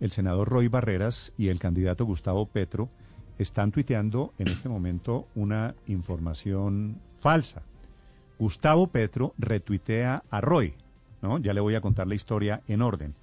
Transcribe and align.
el 0.00 0.10
senador 0.10 0.48
Roy 0.48 0.68
Barreras 0.68 1.32
y 1.36 1.48
el 1.48 1.58
candidato 1.58 2.04
Gustavo 2.04 2.46
Petro 2.46 2.88
están 3.38 3.72
tuiteando 3.72 4.32
en 4.38 4.48
este 4.48 4.68
momento 4.68 5.26
una 5.34 5.74
información 5.86 7.00
falsa. 7.20 7.62
Gustavo 8.38 8.88
Petro 8.88 9.34
retuitea 9.38 10.24
a 10.30 10.40
Roy, 10.40 10.74
¿no? 11.22 11.38
Ya 11.38 11.52
le 11.52 11.60
voy 11.60 11.74
a 11.74 11.80
contar 11.80 12.06
la 12.06 12.14
historia 12.14 12.62
en 12.68 12.82
orden. 12.82 13.14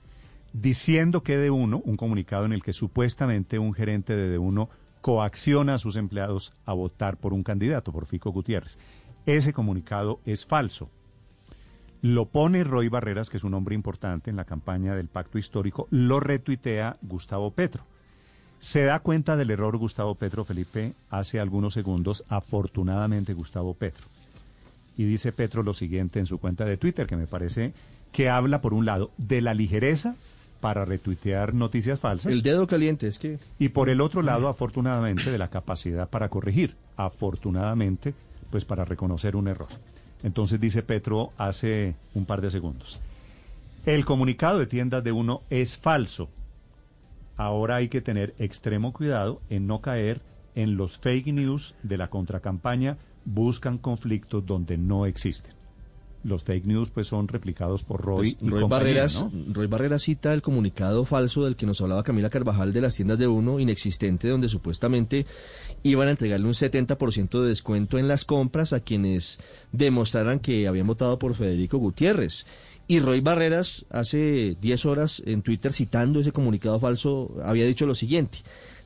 Diciendo 0.53 1.23
que 1.23 1.37
de 1.37 1.49
uno, 1.49 1.81
un 1.85 1.97
comunicado 1.97 2.45
en 2.45 2.53
el 2.53 2.63
que 2.63 2.73
supuestamente 2.73 3.59
un 3.59 3.73
gerente 3.73 4.15
de 4.15 4.29
de 4.29 4.37
uno 4.37 4.69
coacciona 5.01 5.75
a 5.75 5.79
sus 5.79 5.95
empleados 5.95 6.53
a 6.65 6.73
votar 6.73 7.17
por 7.17 7.33
un 7.33 7.43
candidato, 7.43 7.91
por 7.91 8.05
Fico 8.05 8.31
Gutiérrez. 8.31 8.77
Ese 9.25 9.53
comunicado 9.53 10.19
es 10.25 10.45
falso. 10.45 10.89
Lo 12.01 12.25
pone 12.25 12.63
Roy 12.63 12.87
Barreras, 12.87 13.29
que 13.29 13.37
es 13.37 13.43
un 13.43 13.53
hombre 13.53 13.75
importante 13.75 14.29
en 14.29 14.35
la 14.35 14.45
campaña 14.45 14.95
del 14.95 15.07
pacto 15.07 15.37
histórico, 15.37 15.87
lo 15.91 16.19
retuitea 16.19 16.97
Gustavo 17.01 17.51
Petro. 17.51 17.83
Se 18.57 18.83
da 18.83 18.99
cuenta 18.99 19.35
del 19.37 19.51
error 19.51 19.77
Gustavo 19.77 20.15
Petro 20.15 20.45
Felipe 20.45 20.93
hace 21.09 21.39
algunos 21.39 21.73
segundos, 21.73 22.23
afortunadamente 22.27 23.33
Gustavo 23.33 23.73
Petro. 23.73 24.05
Y 24.97 25.05
dice 25.05 25.31
Petro 25.31 25.63
lo 25.63 25.73
siguiente 25.73 26.19
en 26.19 26.25
su 26.25 26.39
cuenta 26.39 26.65
de 26.65 26.77
Twitter, 26.77 27.07
que 27.07 27.17
me 27.17 27.27
parece 27.27 27.73
que 28.11 28.29
habla, 28.29 28.61
por 28.61 28.73
un 28.73 28.85
lado, 28.85 29.11
de 29.17 29.41
la 29.41 29.53
ligereza 29.53 30.15
para 30.59 30.85
retuitear 30.85 31.53
noticias 31.53 31.99
falsas. 31.99 32.31
El 32.31 32.41
dedo 32.41 32.67
caliente, 32.67 33.07
es 33.07 33.19
que... 33.19 33.39
Y 33.57 33.69
por 33.69 33.89
el 33.89 34.01
otro 34.01 34.21
lado, 34.21 34.47
afortunadamente, 34.47 35.31
de 35.31 35.37
la 35.37 35.49
capacidad 35.49 36.09
para 36.09 36.29
corregir. 36.29 36.75
Afortunadamente, 36.97 38.13
pues 38.51 38.65
para 38.65 38.85
reconocer 38.85 39.35
un 39.35 39.47
error. 39.47 39.69
Entonces 40.23 40.59
dice 40.59 40.83
Petro 40.83 41.31
hace 41.37 41.95
un 42.13 42.25
par 42.25 42.41
de 42.41 42.51
segundos. 42.51 43.01
El 43.85 44.05
comunicado 44.05 44.59
de 44.59 44.67
tiendas 44.67 45.03
de 45.03 45.11
uno 45.11 45.41
es 45.49 45.77
falso. 45.77 46.29
Ahora 47.37 47.77
hay 47.77 47.89
que 47.89 48.01
tener 48.01 48.35
extremo 48.37 48.93
cuidado 48.93 49.41
en 49.49 49.65
no 49.65 49.81
caer 49.81 50.21
en 50.55 50.77
los 50.77 50.97
fake 50.99 51.27
news 51.27 51.75
de 51.81 51.97
la 51.97 52.09
contracampaña 52.09 52.97
buscan 53.25 53.77
conflictos 53.77 54.45
donde 54.45 54.77
no 54.77 55.05
existen. 55.05 55.53
Los 56.23 56.43
fake 56.43 56.65
news 56.65 56.89
pues 56.89 57.07
son 57.07 57.27
replicados 57.27 57.83
por 57.83 58.01
Roy 58.01 58.35
Pues, 58.35 58.43
y 58.43 58.49
Roy, 58.49 58.69
Barreras, 58.69 59.25
¿no? 59.33 59.53
Roy 59.53 59.67
Barreras 59.67 60.03
cita 60.03 60.33
el 60.33 60.41
comunicado 60.41 61.03
falso 61.03 61.45
del 61.45 61.55
que 61.55 61.65
nos 61.65 61.81
hablaba 61.81 62.03
Camila 62.03 62.29
Carvajal 62.29 62.73
de 62.73 62.81
las 62.81 62.95
tiendas 62.95 63.17
de 63.17 63.27
uno 63.27 63.59
inexistente 63.59 64.27
donde 64.27 64.47
supuestamente 64.47 65.25
iban 65.83 66.07
a 66.07 66.11
entregarle 66.11 66.45
un 66.45 66.53
70% 66.53 67.41
de 67.41 67.47
descuento 67.47 67.97
en 67.97 68.07
las 68.07 68.25
compras 68.25 68.73
a 68.73 68.81
quienes 68.81 69.39
demostraran 69.71 70.39
que 70.39 70.67
habían 70.67 70.87
votado 70.87 71.17
por 71.17 71.33
Federico 71.33 71.77
Gutiérrez. 71.77 72.45
Y 72.87 72.99
Roy 72.99 73.21
Barreras 73.21 73.85
hace 73.89 74.55
10 74.61 74.85
horas 74.85 75.23
en 75.25 75.41
Twitter 75.41 75.73
citando 75.73 76.19
ese 76.19 76.31
comunicado 76.31 76.79
falso 76.79 77.35
había 77.43 77.65
dicho 77.65 77.85
lo 77.85 77.95
siguiente. 77.95 78.39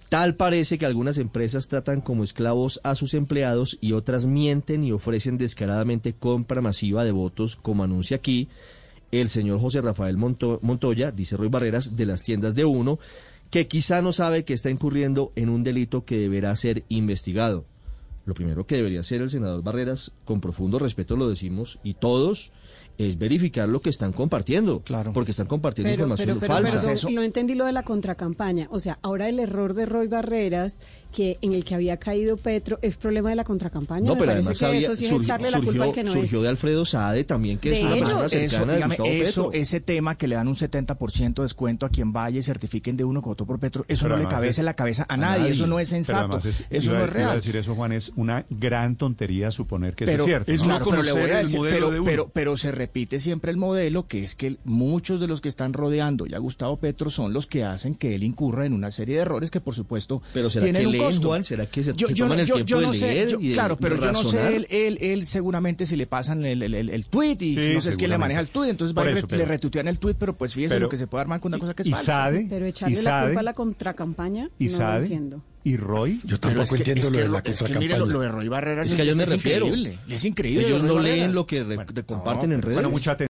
Tal 0.09 0.35
parece 0.35 0.77
que 0.77 0.85
algunas 0.85 1.17
empresas 1.17 1.67
tratan 1.67 1.99
como 1.99 2.23
esclavos 2.23 2.79
a 2.83 2.95
sus 2.95 3.13
empleados 3.13 3.77
y 3.81 3.93
otras 3.93 4.27
mienten 4.27 4.83
y 4.83 4.91
ofrecen 4.91 5.37
descaradamente 5.37 6.13
compra 6.13 6.61
masiva 6.61 7.03
de 7.03 7.11
votos, 7.11 7.55
como 7.55 7.83
anuncia 7.83 8.17
aquí 8.17 8.47
el 9.11 9.29
señor 9.29 9.59
José 9.59 9.81
Rafael 9.81 10.17
Monto- 10.17 10.59
Montoya, 10.61 11.11
dice 11.11 11.37
Roy 11.37 11.47
Barreras, 11.49 11.95
de 11.95 12.05
las 12.05 12.21
tiendas 12.21 12.53
de 12.55 12.65
uno, 12.65 12.99
que 13.49 13.67
quizá 13.67 14.01
no 14.01 14.11
sabe 14.13 14.43
que 14.43 14.53
está 14.53 14.69
incurriendo 14.69 15.31
en 15.35 15.49
un 15.49 15.63
delito 15.63 16.05
que 16.05 16.17
deberá 16.17 16.55
ser 16.55 16.83
investigado. 16.89 17.65
Lo 18.25 18.33
primero 18.33 18.65
que 18.65 18.75
debería 18.75 19.01
hacer 19.01 19.21
el 19.21 19.29
senador 19.29 19.61
Barreras, 19.63 20.11
con 20.25 20.41
profundo 20.41 20.79
respeto 20.79 21.15
lo 21.15 21.29
decimos, 21.29 21.79
y 21.83 21.93
todos, 21.93 22.51
es 22.97 23.17
verificar 23.17 23.67
lo 23.67 23.81
que 23.81 23.89
están 23.89 24.13
compartiendo. 24.13 24.81
Claro. 24.81 25.11
Porque 25.13 25.31
están 25.31 25.47
compartiendo 25.47 25.91
Pero, 25.91 26.03
información 26.03 26.39
pero, 26.39 26.53
pero, 26.53 26.67
falsa. 26.69 26.93
pero, 26.93 27.09
no 27.15 27.23
entendí 27.23 27.55
lo 27.55 27.65
de 27.65 27.71
la 27.73 27.83
contracampaña. 27.83 28.67
O 28.71 28.79
sea, 28.79 28.99
ahora 29.01 29.27
el 29.29 29.39
error 29.39 29.73
de 29.73 29.85
Roy 29.85 30.07
Barreras, 30.07 30.77
que 31.11 31.37
en 31.41 31.53
el 31.53 31.63
que 31.63 31.75
había 31.75 31.97
caído 31.97 32.35
Petro, 32.37 32.77
es 32.81 32.97
problema 32.97 33.29
de 33.29 33.35
la 33.37 33.43
contracampaña. 33.45 34.05
No, 34.05 34.13
Me 34.15 34.19
pero 34.19 34.31
además 34.33 34.59
que 34.59 34.65
había- 34.65 34.79
eso 34.81 34.95
sí 34.95 35.05
es 35.05 35.09
surgió, 35.11 35.23
echarle 35.35 35.51
la 35.51 35.61
culpa 35.61 35.83
al 35.85 35.93
que 35.93 36.03
no 36.03 36.11
surgió 36.11 36.39
es. 36.39 36.43
de 36.43 36.49
Alfredo 36.49 36.85
Saade 36.85 37.23
también, 37.23 37.57
que 37.57 37.69
De 37.69 37.77
es 37.77 37.83
una 37.83 37.95
ellos. 37.95 38.09
persona 38.09 38.25
Eso, 38.27 38.37
cercana 38.49 38.71
de 38.71 38.77
dígame, 38.77 38.95
Gustavo 38.95 39.09
eso, 39.09 39.43
Petro. 39.49 39.61
ese 39.61 39.79
tema 39.79 40.17
que 40.17 40.27
le 40.27 40.35
dan 40.35 40.47
un 40.47 40.55
70% 40.55 41.41
de 41.41 41.45
descuento 41.45 41.85
a 41.85 41.89
quien 41.89 42.11
vaya 42.11 42.39
y 42.39 42.43
certifiquen 42.43 42.97
de 42.97 43.03
uno 43.05 43.21
que 43.21 43.29
votó 43.29 43.45
por 43.45 43.59
Petro, 43.59 43.85
eso 43.87 44.03
Pero 44.05 44.17
no 44.17 44.23
le 44.23 44.27
cabece 44.29 44.49
es- 44.51 44.59
en 44.59 44.65
la 44.65 44.73
cabeza 44.73 45.05
a, 45.07 45.13
a 45.13 45.17
nadie, 45.17 45.39
nadie. 45.39 45.51
eso 45.53 45.67
no 45.67 45.79
es 45.79 45.87
sensato, 45.89 46.37
es- 46.37 46.45
eso 46.45 46.65
iba- 46.69 46.75
no 46.75 46.81
es 46.81 46.89
iba 46.91 47.03
a 47.03 47.07
real. 47.07 47.35
decir 47.37 47.55
eso, 47.55 47.75
Juan, 47.75 47.91
es 47.93 48.11
una 48.17 48.45
gran 48.49 48.95
tontería 48.97 49.51
suponer 49.51 49.95
que 49.95 50.05
pero, 50.05 50.15
eso 50.15 50.23
es 50.23 50.27
cierto. 50.29 50.51
es 50.51 50.61
¿no? 50.61 50.67
claro, 50.67 50.85
conocer 50.85 51.29
el 51.29 51.49
modelo 51.49 51.75
pero, 51.75 51.91
de 51.91 51.99
uno. 52.01 52.31
pero 52.33 52.57
se 52.57 52.71
repite 52.85 53.19
siempre 53.19 53.49
el 53.51 53.57
modelo, 53.57 54.07
que 54.07 54.23
es 54.23 54.35
que 54.35 54.57
muchos 54.63 55.19
de 55.19 55.27
los 55.27 55.41
que 55.41 55.49
están 55.49 55.73
rodeando 55.73 56.25
ya 56.27 56.37
Gustavo 56.37 56.77
Petro 56.77 57.09
son 57.09 57.33
los 57.33 57.47
que 57.47 57.63
hacen 57.63 57.95
que 57.95 58.13
él 58.15 58.23
incurra 58.23 58.65
en 58.65 58.73
una 58.73 58.91
serie 58.91 59.15
de 59.15 59.21
errores 59.23 59.49
que 59.49 59.59
por 59.59 59.73
supuesto 59.73 60.21
Pero 60.33 60.49
¿será 60.49 60.65
tienen 60.65 60.83
que 60.83 60.85
un 60.87 60.91
leen, 60.93 61.03
costo. 61.05 61.27
Juan? 61.29 61.43
¿Será 61.43 61.65
que 61.65 61.83
se- 61.83 61.93
yo, 61.95 62.07
se 62.07 62.13
yo 62.13 62.25
toman 62.25 62.37
no- 62.37 62.41
el 62.43 62.47
yo- 62.47 62.55
tiempo 62.55 62.69
yo 62.69 62.79
de 62.79 62.85
no 62.87 62.93
sé, 62.93 63.07
leer 63.07 63.29
yo- 63.29 63.39
y 63.39 63.47
de 63.49 63.53
claro, 63.55 63.77
pero 63.77 63.95
yo 63.95 64.05
no 64.11 64.21
razonar? 64.21 64.49
sé, 64.49 64.55
él, 64.55 64.67
él, 64.69 64.97
él 65.01 65.25
seguramente 65.25 65.85
si 65.87 65.95
le 65.95 66.05
pasan 66.05 66.45
el, 66.45 66.61
el, 66.61 66.73
el, 66.75 66.89
el 66.89 67.05
tweet 67.05 67.37
y 67.39 67.55
Sí, 67.55 67.71
no 67.73 67.81
sé 67.81 67.95
quién 67.95 68.11
le 68.11 68.17
maneja 68.19 68.39
el 68.39 68.49
tweet, 68.49 68.69
entonces 68.69 68.95
va 68.95 69.01
Por 69.01 69.09
y 69.11 69.13
eso, 69.13 69.21
re- 69.21 69.27
pero- 69.29 69.39
le 69.39 69.45
retuitean 69.45 69.87
el 69.87 69.97
tweet, 69.99 70.15
pero 70.19 70.33
pues 70.33 70.53
fíjese 70.53 70.75
Pero- 70.75 70.85
lo 70.85 70.89
que 70.89 70.97
se 70.97 71.07
puede 71.07 71.21
armar 71.23 71.39
con 71.39 71.51
una 71.51 71.59
cosa 71.59 71.73
que 71.73 71.81
es 71.81 71.87
y 71.87 71.91
falsa. 71.91 72.05
Sade, 72.25 72.45
Pero 72.49 72.65
y 72.65 72.69
echarle 72.69 73.01
la 73.01 73.23
culpa 73.25 73.39
a 73.39 73.43
la 73.43 73.53
contracampaña, 73.53 74.49
y 74.59 74.67
no 74.67 74.77
lo 74.79 74.95
entiendo. 74.97 75.41
Y 75.65 75.77
Roy, 75.77 76.21
Yo 76.23 76.39
tampoco 76.39 76.63
es 76.63 76.69
que- 76.69 76.77
entiendo 76.77 77.01
es 77.01 77.07
lo 77.07 77.11
que 77.17 77.23
de 77.23 77.27
la 77.29 77.37
es 77.39 77.43
que 77.43 77.49
contracampaña. 77.51 77.79
mire, 77.79 77.97
lo, 77.99 78.05
lo 78.05 78.19
de 78.21 78.29
Roy 78.29 78.47
Barreras 78.47 78.87
Es 78.87 78.93
que 78.95 79.01
ellos 79.01 79.17
me 79.17 79.23
es 79.23 79.29
refiero. 79.29 79.65
increíble, 79.65 79.99
es 80.07 80.23
increíble. 80.25 80.65
Ellos 80.67 80.81
lo 80.83 80.87
no 80.87 80.99
leen 81.01 81.15
Barreras. 81.15 81.33
lo 81.33 81.45
que 81.47 81.63
re- 81.63 81.75
Bueno, 81.75 82.05
comparten 82.05 82.49
no, 82.51 82.55
en 82.55 82.61
redes. 82.61 82.75
bueno, 82.75 82.89
mucha 82.91 83.17